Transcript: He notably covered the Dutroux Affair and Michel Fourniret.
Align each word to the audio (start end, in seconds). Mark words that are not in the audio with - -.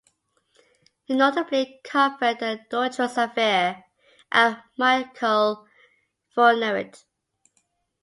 He 1.03 1.13
notably 1.13 1.79
covered 1.83 2.39
the 2.39 2.65
Dutroux 2.71 3.15
Affair 3.23 3.83
and 4.31 4.57
Michel 4.75 5.67
Fourniret. 6.35 7.05